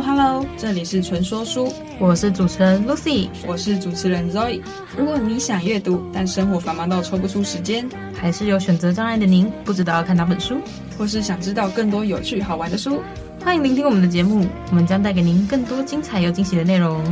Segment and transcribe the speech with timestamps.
[0.00, 4.60] Hello，这里是纯说书，我是主持人 Lucy，我是主持人 Zoe。
[4.96, 10.56] 如果你想阅读，但生活繁忙到抽不出时间，还是有选择障碍的您，不知道要看哪本书，
[10.98, 13.00] 或是想知道更多有趣好玩的书，
[13.44, 17.02] 欢迎聆听我们的节目，我们将带给您更多精彩又惊喜的内容。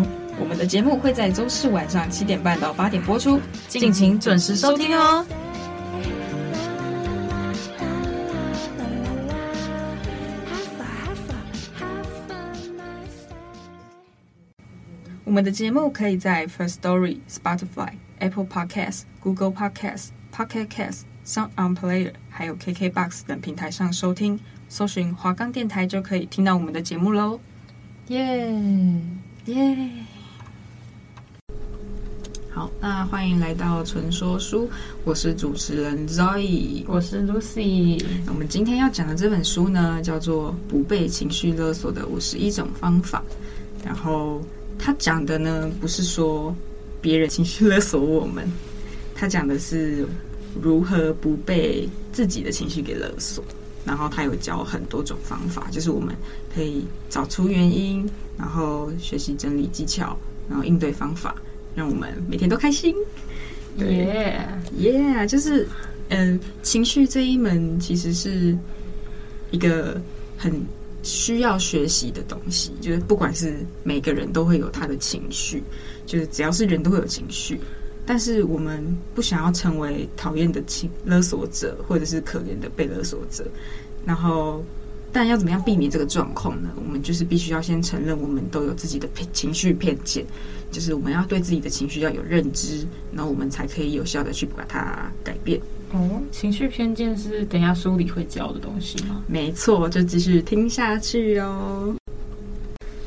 [0.40, 5.24] 我们的节目会在周四晚上七点半到八点播出，敬请准时收听哦。
[15.32, 27.40] 我们的节目可以在 First Story、Spotify、Apple Podcasts、Google Podcasts、Pocket Casts、Sound On Player，还有 KKBox 等平台上收听，搜寻华冈电台就可以听到我们的节目喽！
[28.08, 28.52] 耶
[29.46, 29.88] 耶！
[32.50, 34.68] 好，那欢迎来到纯说书，
[35.02, 38.04] 我是主持人 Zoe，我是 Lucy。
[38.28, 43.22] 我们今天要讲的这本书呢，叫做《不被情绪勒索的五十一种方法》，
[43.86, 44.42] 然后。
[44.84, 46.54] 他讲的呢，不是说
[47.00, 48.50] 别人情绪勒索我们，
[49.14, 50.04] 他讲的是
[50.60, 53.44] 如何不被自己的情绪给勒索。
[53.84, 56.14] 然后他有教很多种方法，就是我们
[56.54, 58.08] 可以找出原因，
[58.38, 60.16] 然后学习整理技巧，
[60.48, 61.34] 然后应对方法，
[61.74, 62.94] 让我们每天都开心。
[63.78, 64.46] 耶
[64.78, 65.66] 耶，yeah, 就是
[66.10, 68.56] 嗯，情绪这一门其实是
[69.52, 70.00] 一个
[70.36, 70.52] 很。
[71.02, 75.62] 需要学习的东西，就是不管是每个人都会有他的情绪，
[76.06, 77.60] 就是只要是人都会有情绪，
[78.06, 83.44] 但是我们不想要成为讨厌的情勒索者，或者是可怜的被勒索者。
[84.04, 84.64] 然后，
[85.12, 86.70] 但要怎么样避免这个状况呢？
[86.76, 90.24] 我们就是必须要先承认，我们都有自己的情绪偏见，
[90.70, 95.60] 就是我们要对自己的情绪要有认知，然后我们才可以有效的去把它改变。
[95.92, 99.22] 哦，情绪偏见是等下书里会教的东西吗？
[99.26, 101.94] 没错，就继续听下去哦。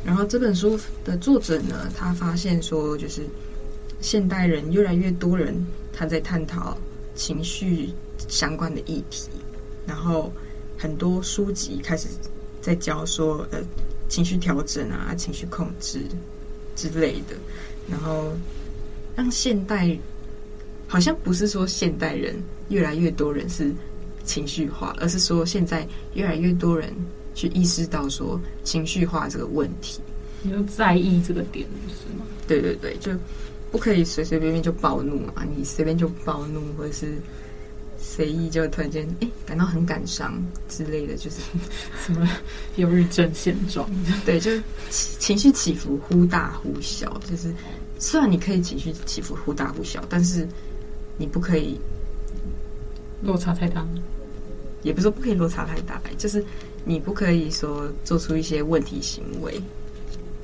[0.05, 3.23] 然后这本书的作者呢，他发现说，就是
[4.01, 5.55] 现代人越来越多人
[5.91, 6.77] 他在探讨
[7.15, 7.89] 情绪
[8.27, 9.29] 相关的议题，
[9.87, 10.31] 然后
[10.77, 12.07] 很多书籍开始
[12.61, 13.59] 在教说，呃，
[14.07, 16.01] 情绪调整啊，情绪控制
[16.75, 17.35] 之类的，
[17.89, 18.31] 然后
[19.15, 19.97] 让现代。
[20.87, 22.35] 好像不是说现代人
[22.69, 23.73] 越来越多人是
[24.23, 26.93] 情绪化，而是说现在越来越多人
[27.33, 29.99] 去意识到说情绪化这个问题，
[30.41, 32.25] 你就在意这个点是吗？
[32.47, 33.11] 对对对，就
[33.71, 37.15] 不可以随随便便就暴怒嘛，你随便就暴怒，或者是
[37.99, 41.37] 随意就突然间哎感到很感伤之类的，就是
[42.05, 42.29] 什么
[42.77, 43.89] 忧郁症现状。
[44.25, 44.51] 对，就
[44.89, 47.53] 情绪起伏忽大忽小，就是
[47.99, 50.47] 虽然你可以情绪起伏忽大忽小，但是。
[51.17, 51.79] 你不可以
[53.21, 53.85] 落差太大，
[54.83, 56.43] 也不是说不可以落差太大，就是
[56.83, 59.59] 你不可以说做出一些问题行为。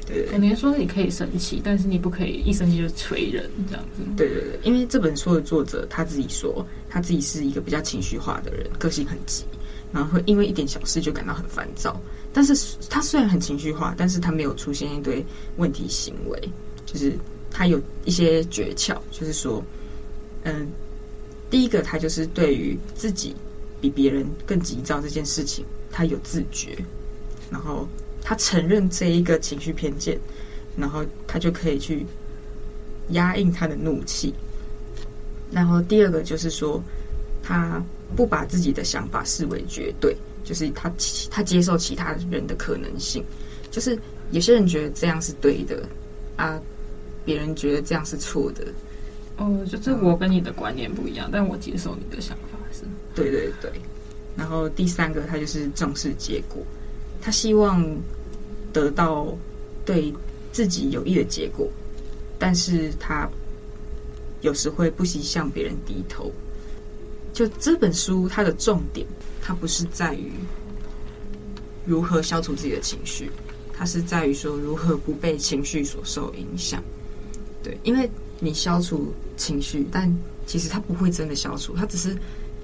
[0.07, 4.01] 对，可能说你可以生气，但是你不可以一生气就捶人这样子。
[4.17, 9.43] 对对对，因为这本书的作者他自己说，他自己是一个比较情绪化的人，个性很急，
[9.93, 12.01] 然后会因为一点小事就感到很烦躁。
[12.33, 15.23] 但是他虽然很情绪化，但是他没有出现一堆
[15.57, 16.49] 问题行为，
[16.85, 17.13] 就是
[17.51, 19.63] 他有一些诀窍，就是说。
[20.43, 20.67] 嗯，
[21.49, 23.35] 第一个，他就是对于自己
[23.79, 26.77] 比别人更急躁这件事情，他有自觉，
[27.51, 27.87] 然后
[28.21, 30.19] 他承认这一个情绪偏见，
[30.75, 32.05] 然后他就可以去
[33.09, 34.33] 压抑他的怒气。
[35.51, 36.81] 然后第二个就是说，
[37.43, 37.83] 他
[38.15, 40.91] 不把自己的想法视为绝对，就是他
[41.29, 43.23] 他接受其他人的可能性，
[43.69, 43.99] 就是
[44.31, 45.87] 有些人觉得这样是对的
[46.37, 46.59] 啊，
[47.25, 48.65] 别人觉得这样是错的。
[49.41, 52.83] 哦，就是我跟你的观念不一样，但我接受你的想法是。
[53.15, 53.71] 对对对，
[54.37, 56.63] 然后第三个，他就是重视结果，
[57.19, 57.83] 他希望
[58.71, 59.35] 得到
[59.83, 60.13] 对
[60.51, 61.67] 自己有益的结果，
[62.37, 63.27] 但是他
[64.41, 66.31] 有时会不惜向别人低头。
[67.33, 69.07] 就这本书，它的重点，
[69.41, 70.33] 它不是在于
[71.83, 73.31] 如何消除自己的情绪，
[73.73, 76.83] 它是在于说如何不被情绪所受影响。
[77.63, 78.07] 对，因为。
[78.41, 80.13] 你消除情绪，但
[80.45, 82.17] 其实它不会真的消除，它只是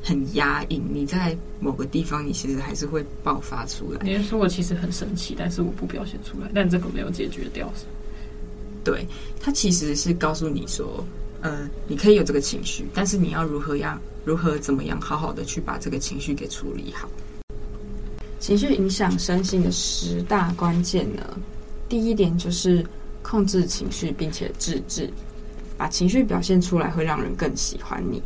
[0.03, 0.81] 很压抑。
[0.91, 4.01] 你在某个地方，你其实还是会爆发出来。
[4.03, 7.71] 你说我其实很生气，但是我不表现出来，但这个没有解决掉。
[8.83, 9.06] 对，
[9.39, 11.06] 它其实是告诉你说，
[11.41, 17.07] 呃，你可以有这个情绪，但是你要如何样，如何怎么样，好好的去把这个情绪给处理好。
[18.39, 21.38] 情绪影响身心的十大关键呢，
[21.89, 22.85] 第一点就是
[23.21, 25.12] 控制情绪，并且自制，
[25.77, 28.21] 把情绪表现出来会让人更喜欢你。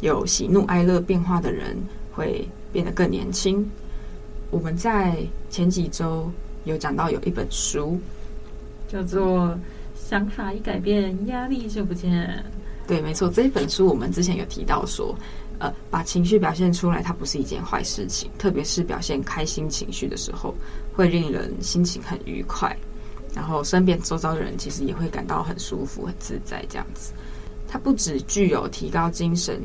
[0.00, 1.76] 有喜怒哀乐变化的人
[2.12, 3.68] 会变得更年轻。
[4.50, 5.16] 我们在
[5.50, 6.30] 前几周
[6.64, 7.98] 有讲到有一本书
[8.88, 9.48] 叫做
[9.94, 12.12] 《想法一改变，压力就不见》。
[12.88, 15.12] 对，没错，这一本书我们之前有提到说，
[15.58, 20.54] 呃，把情绪表现出来，它不是一件坏事情，特别是表现开心情绪的时候，
[20.94, 22.76] 会令人心情很愉快，
[23.36, 27.12] 然后身边周遭的人其实也会感到很舒服、很自在这样子。
[27.68, 29.62] 它不只具有提高精神。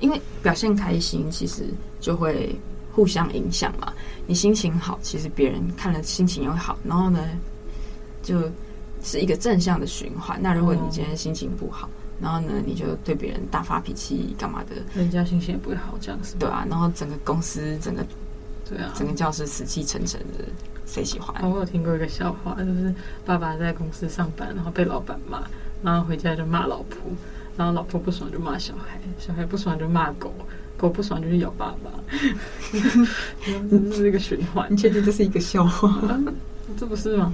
[0.00, 1.64] 因为表现开心，其实
[2.00, 2.56] 就会
[2.90, 3.92] 互相影响嘛。
[4.26, 7.20] 你心情好，其实别人看了心情也会好，然后呢，
[8.22, 8.50] 就
[9.02, 10.40] 是一个正向的循环。
[10.40, 11.86] 那如果你今天心情不好，
[12.18, 16.34] 然后呢，你就对别人大发脾气干嘛的，人家心情也不会好，这样子。
[16.38, 18.02] 对啊，然后整个公司，整个
[18.66, 20.44] 对啊，整个教室死气沉沉的，
[20.86, 21.34] 谁喜欢？
[21.48, 22.94] 我有听过一个笑话，就是
[23.24, 25.42] 爸爸在公司上班，然后被老板骂，
[25.82, 26.98] 然后回家就骂老婆。
[27.56, 30.32] 然后老婆不爽就骂小孩，小孩不爽就骂狗，
[30.78, 31.90] 狗不爽就去咬爸爸，
[33.70, 34.66] 这是一个循环。
[34.70, 35.88] 你确定这是一个笑话？
[36.08, 36.18] 啊、
[36.78, 37.30] 这不是吗？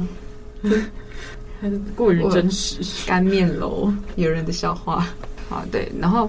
[1.61, 2.81] 还是过于真实？
[3.07, 5.07] 干面楼有人的笑话
[5.49, 5.93] 好，对。
[6.01, 6.29] 然后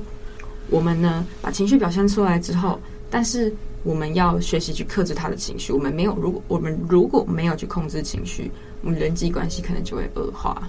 [0.70, 2.80] 我们呢，把情绪表现出来之后，
[3.10, 3.52] 但是
[3.88, 5.72] 我们要学习去克制他的情绪。
[5.72, 8.52] 我们没有，如果我们如果没有去控制情绪，
[8.84, 10.62] 我们人际关系可能就会恶化。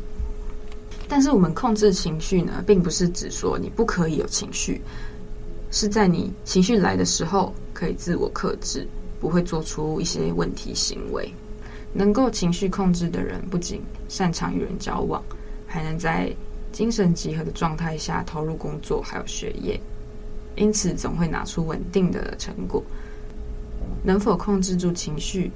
[1.09, 4.81] 但是我们控制情绪呢，并不是指说你不可以有情绪，
[5.73, 8.87] 是在你情绪来的时候可以自我克制，
[9.19, 11.29] 不会做出一些问题行为。
[11.93, 15.21] 能够情绪控制的人，不仅擅长与人交往，
[15.67, 16.33] 还能在
[16.71, 19.81] 精神集合的状态下投入工作还有学业，
[20.55, 22.81] 因此总会拿出稳定的成果。
[24.03, 25.51] 能否控制住情绪，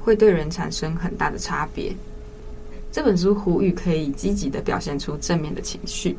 [0.00, 1.94] 会对人产生很大的差别。
[2.90, 6.16] 这本书呼吁可以积极的表现出正面的情绪。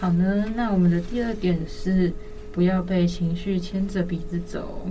[0.00, 2.12] 好呢，那我们的第二点是
[2.52, 4.90] 不要被情绪牵着鼻子走。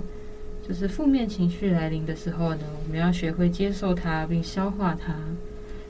[0.66, 5.14] 就是负面情绪来临的时候呢，我们要学会接受它并消化它。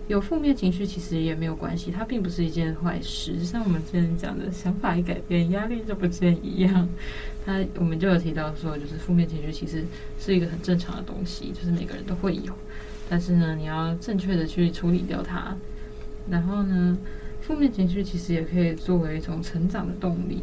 [0.08, 3.43] 有负面情绪其实也没有关系，它并不是一件坏事。
[3.43, 6.88] 像我们之前讲的想法一改变，压力就不见一样。
[7.44, 9.85] 它我们就有提到说，就是负面情绪其实
[10.19, 12.52] 是一个很正常的东西，就是每个人都会有。
[13.08, 15.55] 但是呢，你要正确的去处理掉它。
[16.31, 16.96] 然后呢，
[17.43, 20.43] 负面情绪其实也可以作为一种成长的动力，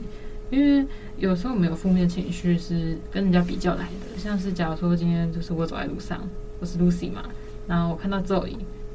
[0.51, 0.85] 因为
[1.17, 4.17] 有时候我们有负面情绪是跟人家比较来的。
[4.17, 6.21] 像是假如说今天就是我走在路上，
[6.59, 7.23] 我是 Lucy 嘛，
[7.67, 8.53] 然后我看到 Zoe，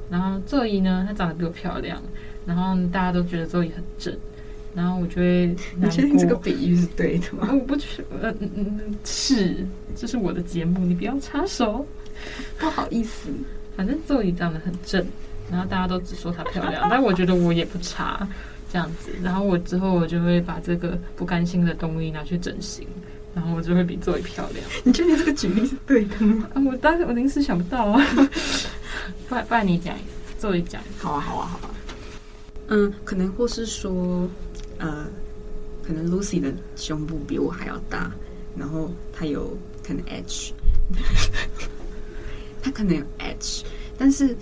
[0.08, 2.00] 然后 Zoe 呢，她长得比我漂亮，
[2.46, 4.16] 然后大家都觉得 Zoe 很正，
[4.76, 5.46] 然后我就会
[5.78, 5.88] 难过。
[5.88, 7.48] 你确定这个比喻是对的吗？
[7.50, 11.86] 我不去，呃嗯嗯，是，这是我的节目，你不要插手，
[12.58, 13.30] 不好意思。
[13.74, 15.04] 反正 Zoe 长得很正，
[15.50, 18.28] 然后大家都只说她漂亮， 但我觉得我也不差，
[18.70, 19.10] 这样子。
[19.22, 22.86] 然后我之后我就会把这个不甘心的东西拿去整形，
[23.34, 24.64] 然后我就会比 Zoe 漂亮。
[24.84, 26.48] 你确定这个举例是对的吗？
[26.54, 28.02] 啊，我当时我临时想不到啊。
[29.28, 29.94] 不然不然你讲
[30.40, 30.80] ，Zoe 讲。
[30.98, 31.74] 好啊，好啊，好啊。
[32.68, 34.28] 嗯，可能或是说，
[34.78, 35.06] 呃，
[35.86, 38.12] 可能 Lucy 的胸部比我还要大，
[38.56, 40.52] 然后她有可能 H。
[42.62, 43.64] 她可能有 H，
[43.96, 44.36] 但是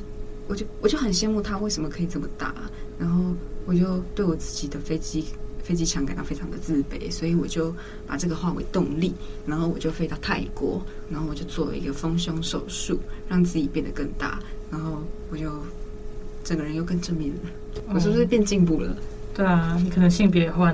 [0.47, 2.55] 我就我就很羡慕她为什么可以这么大，
[2.99, 3.35] 然后
[3.67, 5.26] 我就对我自己的飞机
[5.62, 7.75] 飞机场感到非常的自卑，所以我就
[8.07, 9.12] 把这个化为动力，
[9.47, 12.99] 然后我就飞到泰国，然后我就做了一个丰胸手术，
[13.29, 14.38] 让自己变得更大，
[14.71, 15.50] 然后我就
[16.43, 17.41] 整个人又更正面了。
[17.93, 18.97] 我是不是变进步了？
[19.35, 20.73] 嗯对啊，你可能性别也换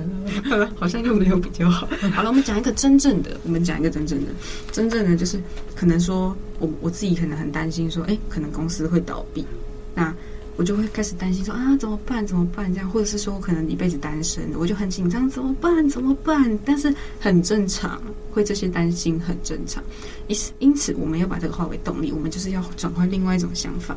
[0.51, 1.89] 了， 好像又没有比较好。
[2.13, 4.31] 好了，我们讲一个真正的，我们讲一个真正的，
[4.71, 5.41] 真正的就是
[5.75, 9.47] 可能说，我我自己可能很担心说，哎，可能公司会倒闭，
[9.95, 10.15] 那
[10.57, 12.27] 我就会开始担心说啊，怎么办？
[12.27, 12.71] 怎么办？
[12.75, 15.89] 这样，或者是说我可能一辈子单身，我就很紧张，怎么办？
[15.89, 16.59] 怎么办？
[16.63, 17.99] 但是很正常，
[18.31, 19.83] 会这些担心很正常。
[20.29, 23.97] 因此，因此我们要把这个化为动力，我们就是要转换另外一种想法。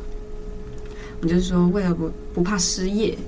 [1.20, 3.18] 我们就是说，为了不不怕失业。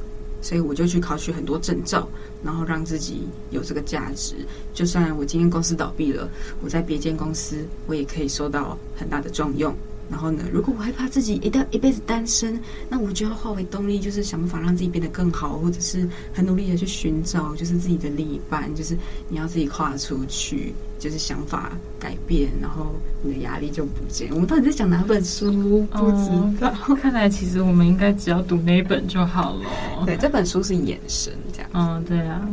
[0.47, 2.09] 所以我就去考取很多证照，
[2.41, 4.37] 然后让自己有这个价值。
[4.73, 6.31] 就算我今天公司倒闭了，
[6.63, 9.75] 我在别间公司我也可以受到很大的重用，
[10.09, 18.97] 然后呢，如果我害怕自己一定要一辈子单身，那我就要化为动力，就是想办法让自己变得更好，或者是很努力的去寻找，就是自己的另一半，就是
[19.29, 24.29] 你要自己跨出去，就是想法改变，然后你的压力就不见。
[24.33, 25.87] 我们到底在讲哪本书？
[25.93, 26.73] 不知道。
[26.89, 29.65] 哦，看来其实我们应该只要读那本就好了。
[30.05, 31.71] 对，这本书是眼神这样。
[31.75, 32.49] 嗯，对啊。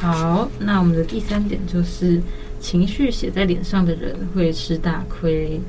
[0.00, 2.20] 好，那我们的第三点就是。
[2.62, 5.60] 情绪写在脸上的人会吃大亏，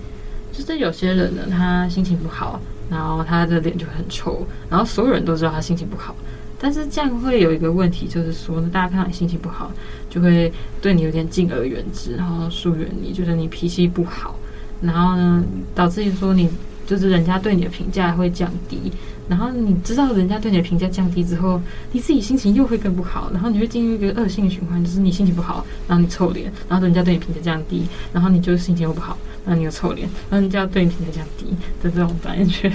[0.52, 6.16] 就是有些人呢，他心情不好，然后他的脸就很臭，然后所有人都知道他心情不好，
[6.64, 9.70] 但是这样会有一个问题，就是说呢，大家看到你心情不好，
[10.10, 10.50] 就会
[10.82, 14.40] 对你有点敬而远之，然后疏远你，觉得你脾气不好，
[14.82, 15.44] 然后呢，
[15.76, 16.50] 导致于说你
[16.88, 18.90] 就是人家对你的评价会降低。
[19.28, 31.46] 然后你知道人家对你的评价降低之后，你自己心情又会更不好，然后你会进入一个恶性循环，就是你心情不好，然后你臭脸，然后人家对你评价降低，然后你就心情又不好，然后你又臭脸，然后人家对你评价降低
[31.82, 32.72] 的这种感觉，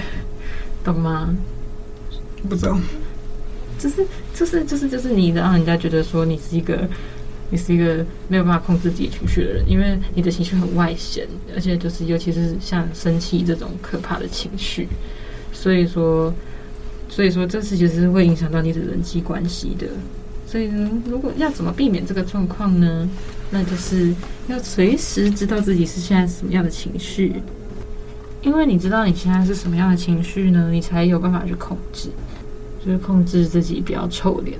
[0.84, 1.34] 懂吗？
[2.48, 2.80] 不懂，
[3.78, 4.04] 就是
[4.34, 6.86] 就是就是就是你让人家觉得说你是一个
[7.50, 14.88] 你是一个没有办法控制自己情绪的人，因为你的情绪很外显，而且就是尤其是像生气这种可怕的情绪。
[15.52, 16.34] 所以说，
[17.08, 19.86] 所以说，这事其实是会影响到你的人际关系的。
[20.46, 23.08] 所以呢，如果要怎么避免这个状况呢？
[23.50, 24.14] 那就是
[24.48, 27.36] 要随时知道自己是现在什么样的情绪，
[28.42, 32.10] 因为你知道你现在是什么样的情绪呢，你才有办法去控制，
[32.84, 34.58] 就是控制自己不要臭脸。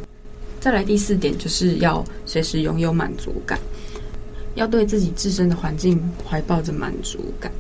[0.61, 3.59] 再来第四点，就是要随时拥有满足感，
[4.55, 7.53] 要对自己自身的环境怀抱着满足感。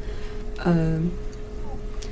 [0.64, 1.00] 嗯、呃。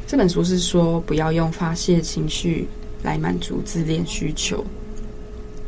[0.09, 2.69] 这本书是说，不要用发泄情绪
[3.03, 4.65] 来满足自恋需求。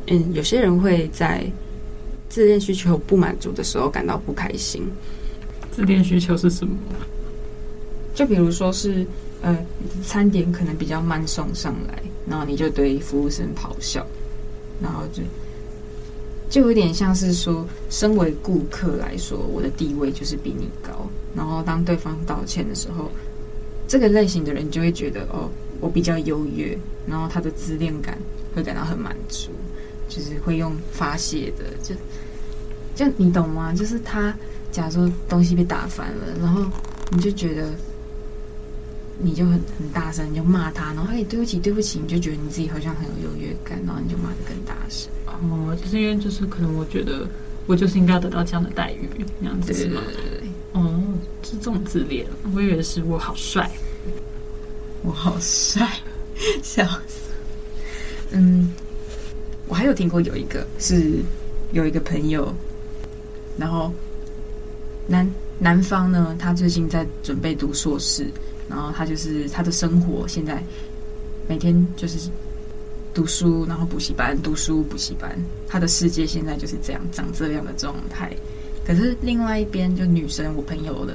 [0.06, 1.44] 嗯，有些人会在
[2.28, 4.86] 自恋需求不满足的时候感到不开心。
[5.72, 6.72] 自恋需求是什么？
[8.14, 9.04] 就比如说是，
[9.42, 9.58] 呃，
[10.04, 14.06] 餐点可能比较慢送上来，然后你就对服务生咆哮，
[14.82, 15.22] 然后就
[16.50, 21.08] 就有点像是说，身为顾客来说，我的地位就是比你高。
[21.34, 23.10] 然后当对方道歉的时候。
[23.90, 25.48] 这个类型的人就会觉得哦，
[25.80, 28.18] 我比较优越，然后他的自恋感
[28.54, 29.48] 会感到很满足，
[30.10, 31.94] 就是会用发泄的，就
[32.94, 33.72] 就你懂吗？
[33.72, 34.36] 就是他
[34.70, 36.66] 假如说东西被打翻了，然后
[37.12, 37.70] 你就觉得
[39.20, 45.10] 你就很很大声，你就骂他，然后哎，对不起，对不起，你就觉得你自己好像很有优越感，然后你就骂得更大声。
[45.26, 47.26] 哦，就是因为就是可能我觉得
[47.66, 49.08] 我就是应该要得到这样的待遇，
[49.40, 50.00] 那样子是吗？
[50.72, 51.02] 哦，
[51.42, 53.70] 是这种自恋，我以为是我好帅，
[55.02, 55.88] 我好帅，
[56.62, 57.30] 笑死。
[58.30, 58.70] 嗯，
[59.66, 61.18] 我还有听过有一个是
[61.72, 62.54] 有一个朋友，
[63.56, 63.92] 然后
[65.06, 68.26] 男男方呢，他最近在准备读硕士，
[68.68, 70.62] 然后他就是他的生活现在
[71.48, 72.30] 每天就是
[73.14, 78.30] 读书，然后补习班，读书补习班，他的世界现在就是这样长这样的状态。
[78.86, 81.14] 可是另外一边就女生，我朋友的，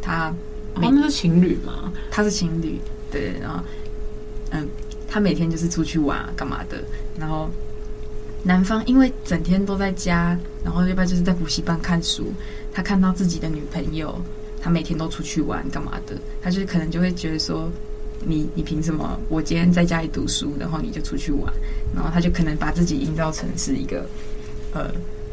[0.00, 0.34] 她
[0.74, 1.92] 他们是情侣嘛？
[2.10, 2.78] 他是情侣，
[3.10, 3.62] 对，然后
[4.50, 4.66] 嗯，
[5.08, 6.82] 他每天就是出去玩干嘛的，
[7.18, 7.50] 然后
[8.42, 12.32] 男方因为整天都在家，然后要不然就是在补习班看书，
[12.72, 14.18] 他看到自己的女朋友，
[14.60, 17.70] 他每天都出去玩干嘛的，他就可能就会觉得说，
[18.24, 19.18] 你你凭什么？
[19.28, 21.52] 我今天在家里读书，然后你就出去玩，
[21.94, 24.06] 然后他就可能把自己营造成是一个
[24.72, 24.90] 呃，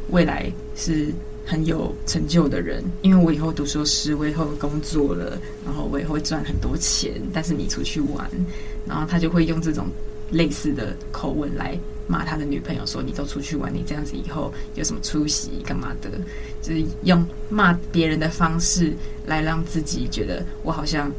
[0.10, 1.14] 未来是。
[1.50, 7.14] 很有成就的人，因为我以后读硕士，我以后工作了，然后我也会赚很多钱。
[7.32, 8.30] 但是你出去玩，
[8.86, 9.86] 然后他就会用这种
[10.32, 16.10] 类似的口吻来骂他的女朋友，说你都出去玩，你这样子以后有什么出息干嘛的？
[16.62, 18.94] 就是用骂别人的方式
[19.26, 21.12] 来让自己觉得我好像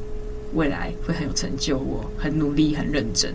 [0.55, 3.33] 未来会很有成就，我很努力很认真。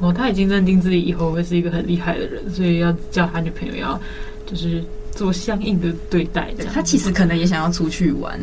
[0.00, 4.00] 哦，他已经认定自己以后会是一个很厉害的人，所以要叫他女朋友要
[4.46, 4.82] 就是。
[5.14, 8.40] 做相应的对待，他其实可能也想要出去玩，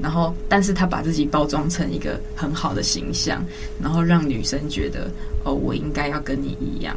[0.00, 3.44] 然后，但是他把自己包装成一个很好的形象，
[3.82, 5.10] 然后让女生觉得，
[5.44, 6.96] 哦，我应该要跟你一样。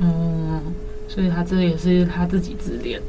[0.00, 0.60] 哦，
[1.08, 3.00] 所以他这也是他自己自恋。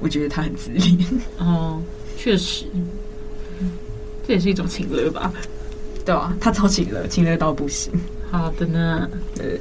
[0.00, 0.98] 我觉得他很自恋。
[1.38, 1.80] 哦，
[2.16, 2.64] 确实，
[4.26, 5.32] 这也是一种情勒吧？
[6.04, 7.92] 对啊，他超情勒，情勒到不行。
[8.30, 9.60] 好的呢，对。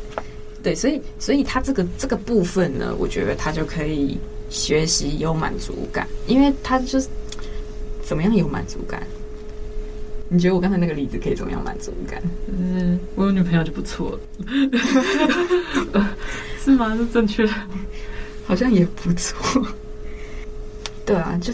[0.62, 4.18] 对，所以，所以他这个这个部分呢，我觉得他就可以
[4.50, 7.10] 学习有满足感，因为他就是
[8.04, 9.02] 怎么样有满足感？
[10.30, 12.22] 你觉得我刚才那个例子可以怎么样满足感？
[12.48, 14.18] 嗯，我有女朋友就不错
[15.94, 16.16] 了，
[16.60, 16.96] 是吗？
[16.98, 17.54] 是正确的，
[18.46, 19.66] 好像也不错。
[21.06, 21.54] 对啊，就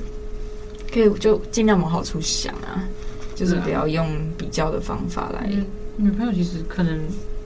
[0.94, 2.88] 可以就尽量往好处想啊，
[3.36, 5.50] 就是不要用比较的方法来。
[5.51, 5.65] 嗯、
[5.98, 7.01] 女朋友其实可能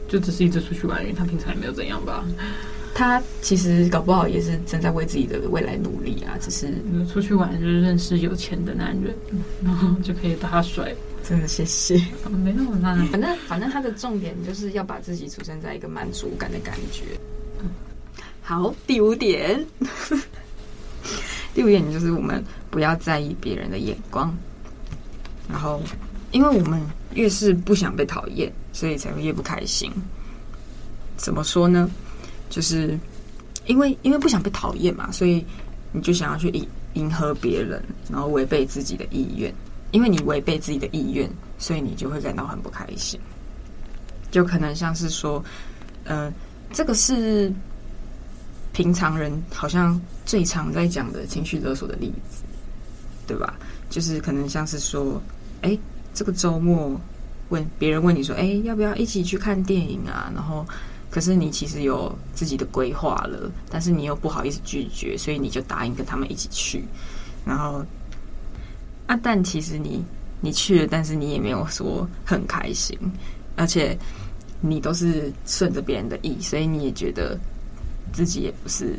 [0.07, 2.23] 就只是一直出去玩，因为她平常也没有怎样吧。
[2.93, 6.71] 她其实搞不好也是正在为自己的未来努力啊，只是
[7.11, 9.15] 出去玩就是认识有钱的男人，
[9.63, 10.93] 然后就可以把他甩。
[11.23, 11.95] 真的谢谢，
[12.43, 13.07] 没那么难。
[13.07, 17.03] 反正反正他的重点就是要把自己处身在一个满足感的感觉。
[18.41, 19.65] 好，第五点，
[21.55, 24.35] 第五点就是我们不要在意别人的眼光。
[25.49, 25.81] 然后，
[26.31, 26.81] 因为我们
[27.13, 29.89] 越是不想被讨厌，所以才会越不开心。
[31.15, 31.89] 怎么说呢？
[32.53, 32.95] 就是
[33.65, 35.43] 因为因为不想被讨厌嘛，所以
[35.91, 39.51] 你就想要去迎迎合别人，然后违背自己的意愿。
[39.89, 43.19] 因为你违背自己的意愿，所以你就会感到很不开心。
[44.29, 45.43] 就可能像是说，
[46.05, 46.31] 嗯、
[46.71, 47.51] 这个是
[48.71, 52.43] 平常人好像最常在讲的情绪勒索的例子，
[53.25, 53.55] 对吧？
[53.89, 55.19] 就是可能像是说，
[55.61, 55.75] 哎，
[56.13, 56.99] 这个周末
[57.49, 60.31] 问别人问你说，哎，要不要一起去看电影啊？
[60.35, 60.63] 然后
[61.13, 66.83] 可是你其实有自己的规划了，但是你又不好意思拒绝，所以你就答应跟他们一起去，
[67.45, 67.85] 然后。
[69.05, 70.01] 啊，但其实你
[70.39, 72.97] 你去了，但是你也没有说很开心，
[73.57, 73.95] 而且
[74.61, 77.37] 你都是顺着别人的意，所以你也觉得
[78.13, 78.95] 自己也不是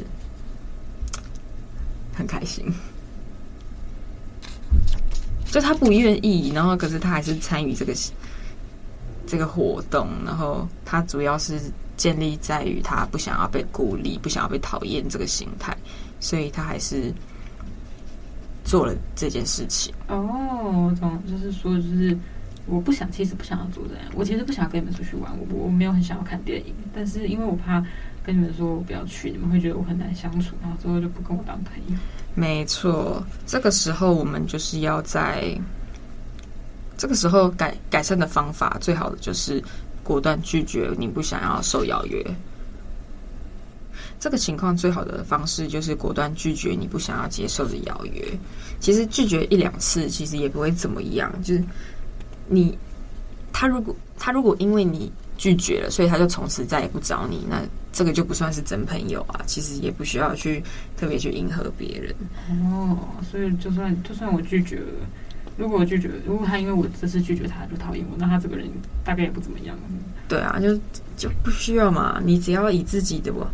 [2.14, 2.71] 很开心。
[5.50, 7.94] 就他不愿意，然后可是他还是参与这个
[9.26, 11.59] 这个活动，然后他主要是
[11.96, 15.76] 建立在于他不想要被孤立，不想要被讨厌这个心态，
[16.20, 17.12] 所以他还是。
[18.66, 20.16] 做了这件事情哦，
[20.88, 22.16] 我懂，就是说，就是
[22.64, 24.04] 我不想，其实不想要做这样。
[24.14, 27.84] 我其实不想要跟你们出去玩，我我没有很想要看电影，但是因为我怕
[28.24, 31.96] 跟你们说我不要去，你们会觉得我很难相处，然后之后就不跟我当朋友。
[32.34, 35.54] 没错，这个时候我们就是要在
[36.96, 39.62] 这个时候改改善的方法，最好的就是
[40.04, 42.25] 果断拒绝你不想要受邀约。
[44.20, 48.25] 这个情况最好的方式就是果断拒绝你不想要接受的邀约。
[48.80, 51.30] 其实拒绝一两次，其实也不会怎么样。
[51.42, 51.64] 就是
[52.46, 52.78] 你
[53.52, 59.40] 他如果他如果因为你拒绝了，所以他就从此再也不找你，那这个就不算是真朋友啊。
[59.46, 60.62] 其实也不需要去
[60.96, 62.14] 特别去迎合别人。
[62.72, 62.96] 哦，
[63.31, 65.07] 所以就算就算我拒绝了，
[65.56, 68.68] 如果拒绝，如果他因为我这次拒绝他就讨厌我，那他这个人
[69.04, 69.76] 大概也不怎么样。
[70.28, 70.74] 对啊，就
[71.16, 72.20] 就不需要嘛。
[72.24, 73.46] 你只要以自己的我。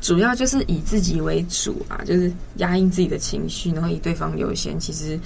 [0.00, 4.76] 主要就是以自己为主啊，就是压抑自己的情绪，然后以对方优先。
[4.76, 5.16] 其实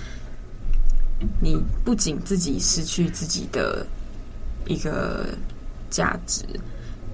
[1.41, 3.87] 你不仅自己失去自己的
[4.67, 5.29] 一个
[5.89, 6.45] 价值，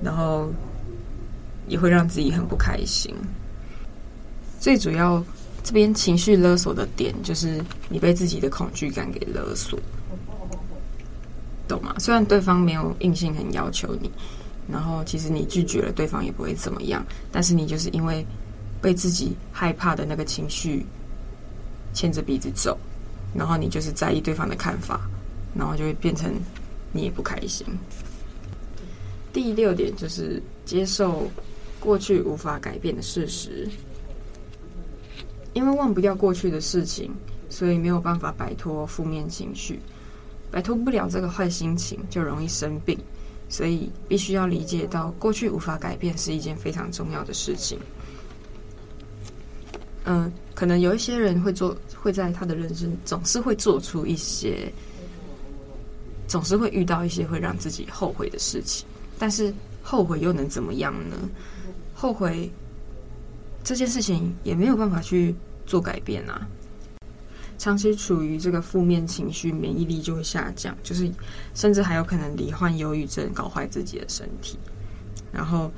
[0.02, 0.52] 然后
[1.68, 3.14] 也会让自己很不开心。
[4.58, 5.24] 最主要
[5.62, 9.78] 这边情绪勒索的点，就是你被自己的恐惧感给勒索，
[11.68, 11.94] 懂吗？
[11.98, 14.10] 虽然对方没有硬性很要求你。
[14.70, 18.24] 然后，其实你拒绝了对方也不会怎么样，但是你就是因为
[18.80, 20.86] 被自己害怕的那个情绪
[21.92, 22.78] 牵着鼻子走，
[23.34, 25.00] 然后你就是在意对方的看法，
[25.52, 26.32] 然后就会变成
[26.92, 27.66] 你也不开心。
[29.32, 31.28] 第六点就是接受
[31.80, 33.68] 过去无法改变的事实，
[35.52, 37.10] 因为忘不掉过去的事情，
[37.48, 39.78] 所以没有办法摆脱负面情绪，
[40.50, 42.98] 摆脱不了这个坏心情，就容易生病。
[43.48, 47.78] 所以必须要理解到，过去无法改变是一件非常重要的事情。
[50.04, 54.72] 嗯、可能有一些人会做，会在他的人生总是会做出一些，
[56.26, 58.86] 总是会遇到一些会让自己后悔的事情。
[59.18, 61.16] 但是后悔又能怎么样呢？
[61.94, 62.50] 后悔
[63.64, 65.34] 这件事情也没有办法去
[65.66, 66.46] 做改变啊。
[67.58, 71.08] 长期处于这个负面情绪，免疫力就会下降，就是
[71.54, 74.58] 甚至还有可能罹患忧郁症，搞坏自己的身体。
[75.32, 75.70] 然后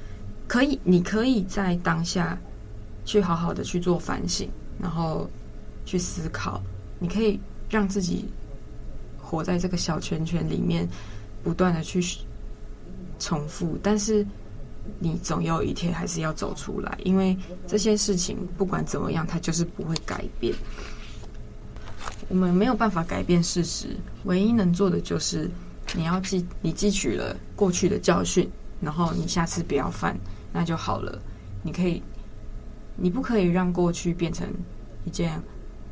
[0.48, 2.38] 可以，你可以在当下
[3.04, 4.48] 去好好的去做反省，
[4.80, 5.28] 然后
[5.84, 6.62] 去思考，
[6.98, 8.24] 你可以让自己
[9.20, 10.88] 活在这个小圈圈里面，
[11.42, 12.02] 不断的去
[13.18, 13.78] 重复。
[13.82, 14.26] 但是
[14.98, 20.54] 你总有一天还是要走出来，因为这些事情不管怎么样，它就是不会改变。
[22.28, 25.50] 我们没有办法改变事实，唯一能做的就是
[25.94, 30.16] 你要记，你汲取了过去的教训，然后你下次不要犯，
[30.52, 31.20] 那就好了。
[31.62, 32.02] 你可以，
[32.96, 34.48] 你不可以让过去变成
[35.04, 35.40] 一件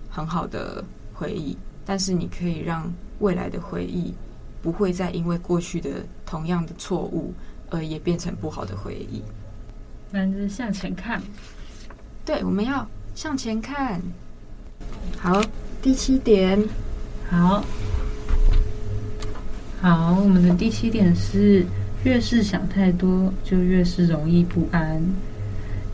[0.09, 4.15] 很好的回忆，但是你可以让未来的回忆
[4.63, 7.33] 不会再因为过去的同样的错误
[7.73, 9.21] 而也变成不好的回忆。
[10.11, 11.21] 那就是向前看，
[12.25, 14.01] 对，我们要向前看。
[15.19, 15.43] 好。
[15.83, 16.63] 第七点，
[17.29, 17.65] 好，
[19.81, 21.67] 好，我们的第七点是，
[22.05, 25.03] 越是想太多，就越是容易不安。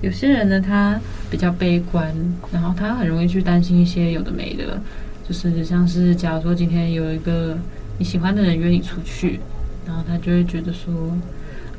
[0.02, 2.14] 有些人呢，他比较悲观，
[2.52, 4.78] 然后他很容易去担心一些有的没的，
[5.26, 7.56] 就是像是假如说今天有一个
[7.96, 9.40] 你喜欢的人约你出去，
[9.86, 10.92] 然后他就会觉得说，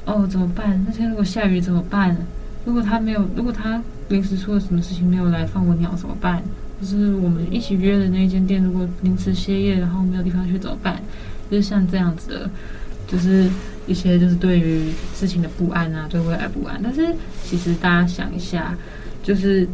[0.05, 0.83] 哦，怎么办？
[0.87, 2.15] 那天如果下雨怎么办？
[2.65, 6.43] 如果他没有，如果他临时出了什么事情没有来放我鸟怎么办？
[6.81, 11.01] 就是我们一起约的那间店，如果临时歇业，然后没有地方去怎么办？
[11.51, 12.49] 就是像这样子的，
[13.07, 13.49] 就是
[13.87, 16.79] 一些就是对于事情的不安啊，对未来不安。
[16.83, 17.05] 但是
[17.43, 18.77] 其实大家想一下，
[19.23, 19.67] 就是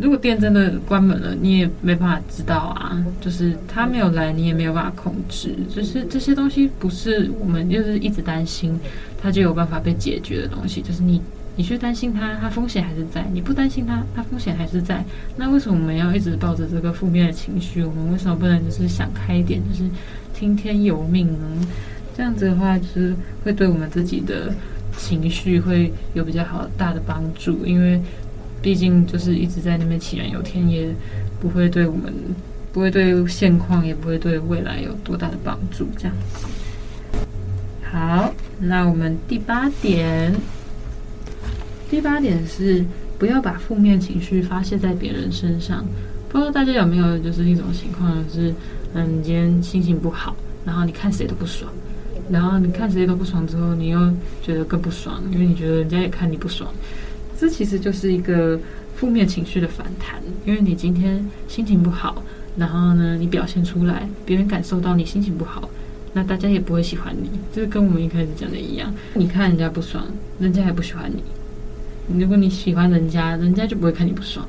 [0.00, 3.04] 如果店真的关门了，你也没办法知道啊。
[3.20, 5.54] 就是他没有来，你也没有办法控制。
[5.74, 8.78] 就是这些东西不是我们就是一直担心，
[9.20, 10.80] 他就有办法被解决的东西。
[10.80, 11.20] 就是你。
[11.58, 15.02] 你去担心它，它风险还是在；你不担心它，它风险还是在。
[15.38, 17.82] 那为什么我们要一直抱着这个负面的情绪？
[17.82, 19.88] 我们为什么不能就是想开一点，就是
[20.34, 21.66] 听天由命呢？
[22.14, 24.54] 这样子的话，就是会对我们自己的
[24.98, 27.64] 情绪会有比较好大的帮助。
[27.64, 27.98] 因为
[28.66, 30.92] 毕竟就是一直在那边杞人忧天，也
[31.38, 32.12] 不会对我们，
[32.72, 35.86] 不会对现况，也不会对未来有多大的帮助。
[35.96, 36.46] 这样子。
[37.84, 40.34] 好，那我们第八点。
[41.88, 42.84] 第八点是
[43.20, 45.86] 不要把负面情绪发泄在别人身上。
[46.28, 48.52] 不知道大家有没有就是一种情况，是
[48.94, 51.70] 嗯，你今天心情不好，然后你看谁都不爽，
[52.28, 56.68] 然后你看谁都不爽之后，你又觉得更不爽，因为你觉得人家也看你不爽。
[57.38, 58.58] 这其实就是一个
[58.96, 62.22] 负面情绪的反弹，因为你今天心情不好，
[62.56, 65.68] 然后呢，你表现出来，别人感受到你心情不好，
[66.12, 67.28] 那大家也不会喜欢你。
[67.54, 70.04] 就是跟我们一开始讲的一样，你看人家不爽，
[70.38, 71.22] 人家也不喜欢你。
[72.20, 74.46] 如果你喜欢人家，人家就不会看你不爽。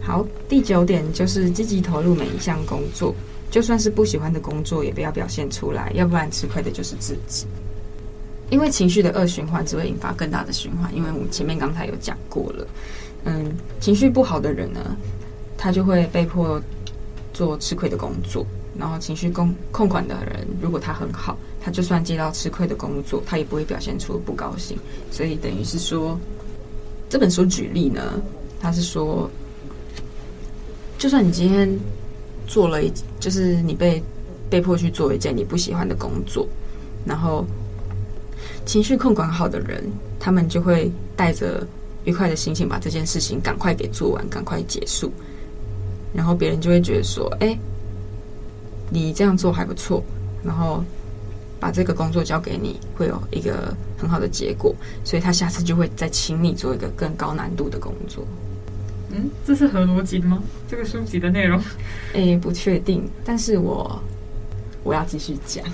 [0.00, 3.14] 好，第九点就是积极投入每一项工作，
[3.50, 7.46] 就算是不喜欢的工作，也不要表现出来，要不然吃亏的就是自己。
[8.52, 10.94] 因为情绪的恶循环只会引发更大的循环。
[10.94, 12.66] 因为我们前面刚才有讲过了，
[13.24, 14.94] 嗯，情绪不好的人呢，
[15.56, 16.60] 他就会被迫
[17.32, 18.46] 做吃亏的工作。
[18.78, 24.78] 然后情绪控控管的人，如果他很好，他就算接到吃亏的工作，他也不会表现出不高兴。
[25.10, 26.18] 所以等于是说。
[27.08, 28.00] 这本书举例呢，
[28.58, 29.30] 他是说，
[30.96, 31.68] 就算你今天
[32.46, 34.02] 做了一，就是你被
[34.48, 36.48] 被迫去做一件你不喜欢的工作，
[37.04, 37.44] 然后
[38.64, 39.84] 情绪控管好的人，
[40.18, 41.66] 他们就会带着
[42.04, 45.12] 愉快的心情把这件事情赶快给做完，赶快结束，
[46.14, 47.58] 然后别人就会觉得说，哎，
[48.90, 50.02] 你这样做还不错，
[50.44, 50.82] 然后。
[51.62, 54.74] 把这个工作交给你，会有一个很好的结果，
[55.04, 58.26] 所以他下次就会再请你做一个更高难度的工作。
[59.12, 60.42] 嗯，这是合逻辑的吗？
[60.68, 61.62] 这个书籍的内容？
[62.14, 64.02] 诶，不确定，但是我
[64.82, 65.64] 我要继续讲。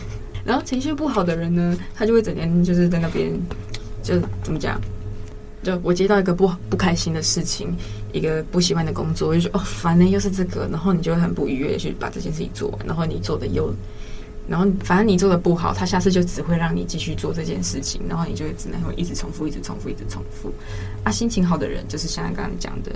[0.48, 3.30] 然后情绪不好的人呢，他就会整天就是在那边，
[4.02, 4.80] 就怎么讲？
[5.62, 7.76] 就我接到一个不不开心的事情，
[8.14, 13.70] 一个不喜欢的工作，我就说哦，反正又是这个，然后你就会很不愉悦去把这件事情做完，然后你做的又。
[14.48, 20.50] 然后反正你做的不好，他下次就只会让你继续做这件事情，然后你就只能会一直重复，一直重复，一直重复。
[21.04, 22.90] 啊，心情好的人就是像刚刚讲的，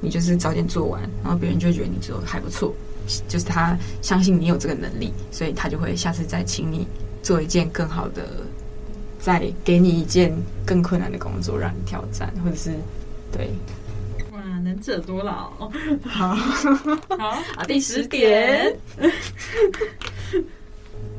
[0.00, 2.72] 你就是早点做完，然后别人就觉得你做的还不错，
[3.28, 6.86] 就是他相信你有这个能力，所以他就会下次再请你
[7.22, 8.22] 做一件更好的，
[9.18, 10.32] 再给你一件
[10.64, 12.72] 更困难的工作让你挑战，或者是
[13.30, 13.50] 对。
[14.32, 15.50] 哇，能者多劳。
[16.04, 18.76] 好，好，啊，第十点。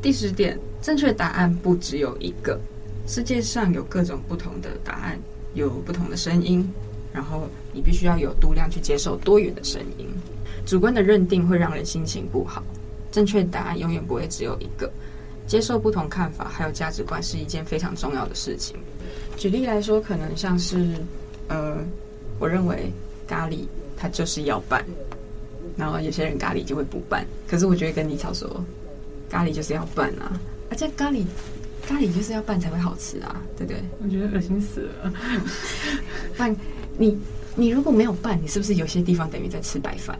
[0.01, 2.59] 第十点，正确答案不只有一个。
[3.07, 5.19] 世界上有各种不同的答案，
[5.53, 6.69] 有不同的声音，
[7.13, 10.07] 然后你必须要有度量去接受多元的声音。
[10.65, 12.63] 主观的认定会让人心情不好。
[13.11, 14.91] 正确答案永远不会只有一个。
[15.45, 18.77] 接受不同看法还有价值观是一件非常重要的事情。
[19.37, 20.95] 举例来说，可能像是，
[21.49, 21.77] 呃，
[22.39, 22.91] 我认为
[23.27, 23.65] 咖喱
[23.97, 24.83] 它就是要拌，
[25.75, 27.25] 然后有些人咖喱就会不拌。
[27.47, 28.63] 可是我觉得跟你吵说。
[29.29, 31.25] 咖喱就是要拌啊，而且咖喱，
[31.87, 33.81] 咖喱就是要拌才会好吃啊，对不对？
[34.03, 35.11] 我觉得恶心死了。
[36.37, 36.55] 拌，
[36.99, 37.17] 你
[37.55, 40.17] 你如果没有拌，你是不是有些地方等于在吃白饭？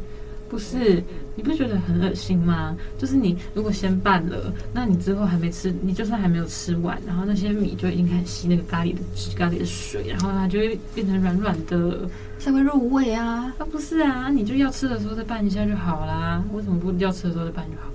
[0.53, 1.03] 不是，
[1.35, 2.77] 你不觉得很恶心吗？
[2.99, 8.99] 就是你如果先拌了，那你之后还没吃，你就算还没有吃完，然后那些米就已经开始吸那个咖喱的
[9.35, 13.51] 咖喱的水，然后它就会变成软软的，才会入味啊。
[13.57, 16.43] 啊，不是啊，你就要吃的时候再拌一下就好啦。
[16.53, 17.89] 为什么不要吃的时候再拌就好？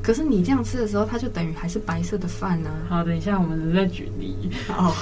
[0.00, 2.88] 可是你这样吃的时候，它就等于还是白色的饭呢、啊。
[2.88, 4.36] 好，等一下我们再举例。
[4.68, 4.94] 哦，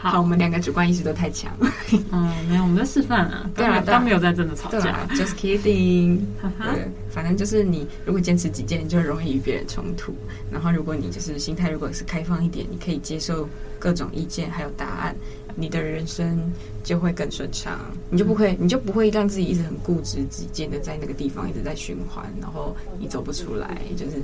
[0.00, 1.52] 好，我们两个主观意识都太强。
[2.12, 3.50] 嗯，没有，我们在示范啊。
[3.54, 5.06] 对啊，他没有在真的吵架。
[5.10, 6.20] Just kidding。
[6.40, 10.14] 对，反正就是你如果坚持己见，就容易与别人冲突。
[10.52, 15.16] 然后如果你就是心态如果是开放一点，你可以接受各种意见还有答案，
[15.56, 16.48] 你的人生
[16.84, 17.76] 就会更顺畅。
[18.08, 24.22] 你就不会，你就不会让自己一直很固执己见的在那个地方一直在循环，然后你走不出来，就是。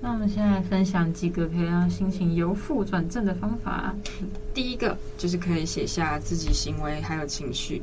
[0.00, 3.94] 那我们现在分享几个可以让心情由负转正的方法。
[4.54, 7.82] 第一个就是可以写下自己行为还有情绪，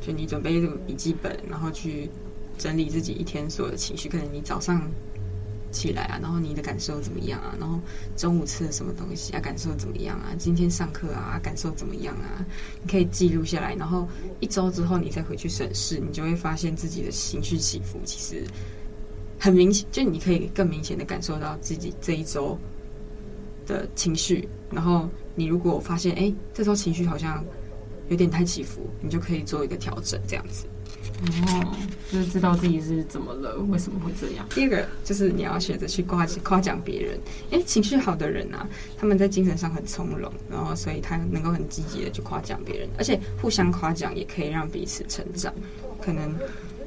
[0.00, 2.10] 就你准备一个笔记本，然后去
[2.58, 4.10] 整理自己一天所有的情绪。
[4.10, 4.82] 可能你早上
[5.72, 7.56] 起来啊，然后你的感受怎么样啊？
[7.58, 7.80] 然后
[8.14, 9.40] 中午吃了什么东西啊？
[9.40, 10.36] 感受怎么样啊？
[10.38, 12.44] 今天上课啊，感受怎么样啊？
[12.82, 14.06] 你可以记录下来，然后
[14.38, 18.44] 一周之后你再回去审视，你就会发现自己的情绪起伏其实。
[19.44, 22.56] 很明显，就你可以更明显的感受到自己这一周
[23.66, 24.48] 的情绪。
[24.70, 27.44] 然后你如果发现，哎，这周情绪好像
[28.08, 30.64] 有点太起伏，你就可以做一个调整，这样子。
[31.46, 31.76] 哦，
[32.10, 34.46] 就是知道自己是怎么了，为什么会这样。
[34.48, 37.20] 第二个就是你要学着去夸夸奖别人。
[37.50, 45.52] 哎，情绪好的人啊，他们在精神上很从容，然后所以他能够很积极的去夸奖别人，而且互相夸奖也可以让彼此成长。
[46.00, 46.34] 可能。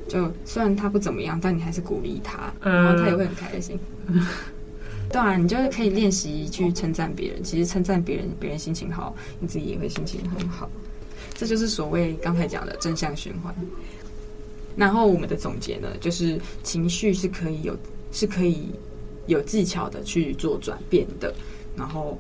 [0.08, 3.78] 就虽然他不怎么样，但你还是鼓励他，然后他也会很开心。
[4.08, 4.26] 嗯、
[5.12, 7.44] 对啊，你就是可以练习去称赞别人。
[7.44, 10.70] 其实称赞别人，别人心情好，你自己也会心情很好。
[11.34, 13.54] 这就是所谓刚才讲的正向循环。
[14.76, 17.76] 然后我们的总结呢，就是情绪是可以有，
[18.12, 18.70] 是可以
[19.26, 21.34] 有技巧的去做转变的。
[21.76, 22.20] 然后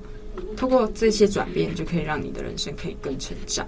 [0.55, 3.65] 通过这些转变，就可以让你的人生可以更成长。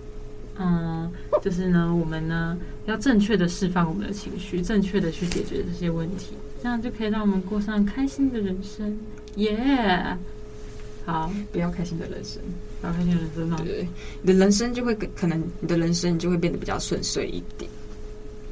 [0.59, 1.09] 嗯，
[1.41, 8.97] 就是呢，我们呢要正确的释放我们的情绪，正确的去解决这些问题，这样就可以让我们过上开心的人生。
[9.35, 10.17] 耶、
[11.05, 12.41] 好，不要开心的人生，
[12.81, 13.87] 不要开心的人生，对对，
[14.21, 17.71] 你的人生就会可能，你的人生你就会变得比较顺遂一点。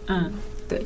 [0.07, 0.31] 嗯，
[0.69, 0.81] 对。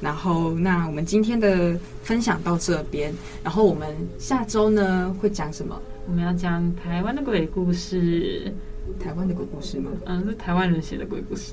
[0.00, 3.12] 然后，那我们今天的分享到这边，
[3.44, 5.80] 然后我们下周呢会讲什么？
[6.08, 8.52] 我们要讲台湾的鬼故事。
[9.00, 9.90] 台湾的鬼故事吗？
[10.06, 11.52] 嗯，是台湾人写的鬼故事。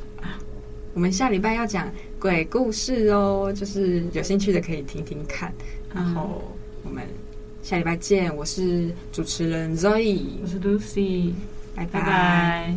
[0.94, 1.90] 我们下礼拜要讲
[2.20, 5.54] 鬼故事哦，就是有兴趣的可以听听看。
[5.94, 6.42] 然后
[6.84, 7.04] 我们
[7.62, 11.32] 下礼拜见，我是主持人 Zoe，我是 Lucy，
[11.76, 12.00] 拜拜。
[12.00, 12.76] 拜拜。